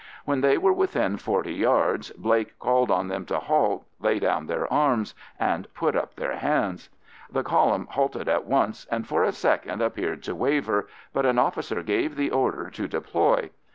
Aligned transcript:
When 0.25 0.41
they 0.41 0.57
were 0.57 0.73
within 0.73 1.17
forty 1.17 1.53
yards 1.53 2.09
Blake 2.13 2.57
called 2.57 2.89
on 2.89 3.07
them 3.07 3.23
to 3.27 3.37
halt, 3.37 3.85
lay 3.99 4.17
down 4.17 4.47
their 4.47 4.65
arms, 4.73 5.13
and 5.39 5.71
put 5.75 5.95
up 5.95 6.15
their 6.15 6.37
hands. 6.37 6.89
The 7.31 7.43
column 7.43 7.85
halted 7.91 8.27
at 8.27 8.45
once, 8.45 8.87
and 8.89 9.05
for 9.07 9.23
a 9.23 9.31
second 9.31 9.79
appeared 9.79 10.23
to 10.23 10.33
waver, 10.33 10.87
but 11.13 11.27
an 11.27 11.37
officer 11.37 11.83
gave 11.83 12.15
the 12.15 12.31
order 12.31 12.71
to 12.71 12.87
deploy. 12.87 13.51